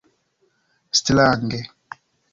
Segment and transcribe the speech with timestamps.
[0.99, 1.59] Strange.